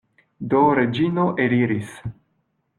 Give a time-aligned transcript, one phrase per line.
[0.53, 1.95] Do Reĝino eliris.